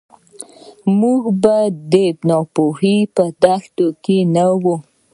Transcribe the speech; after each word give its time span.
موږ 0.99 1.21
به 1.41 1.57
د 1.91 1.93
ناپوهۍ 2.29 2.97
په 3.15 3.23
دښته 3.43 3.87
کې 4.03 4.17
نه 4.35 4.43
یو. 4.61 4.75